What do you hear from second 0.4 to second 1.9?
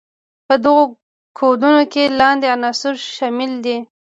په دغو کودونو